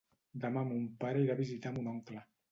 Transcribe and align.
Demà 0.45 0.61
mon 0.69 0.87
pare 1.03 1.21
irà 1.25 1.35
a 1.37 1.39
visitar 1.41 1.73
mon 1.75 1.91
oncle. 1.93 2.23